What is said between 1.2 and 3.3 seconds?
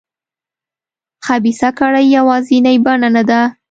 خبیثه کړۍ یوازینۍ بڼه نه